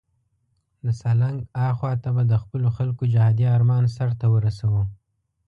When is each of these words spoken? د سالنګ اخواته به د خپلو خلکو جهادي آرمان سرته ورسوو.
د 0.83 0.85
سالنګ 0.99 1.37
اخواته 1.69 2.09
به 2.15 2.23
د 2.31 2.33
خپلو 2.43 2.67
خلکو 2.77 3.03
جهادي 3.13 3.45
آرمان 3.55 3.83
سرته 3.97 4.25
ورسوو. 4.33 4.81